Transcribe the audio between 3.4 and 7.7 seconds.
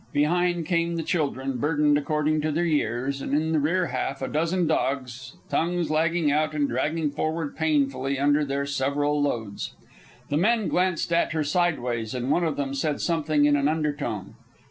the rear half a dozen dogs, tongues lagging out and dragging forward